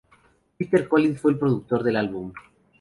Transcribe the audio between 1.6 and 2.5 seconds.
del álbum.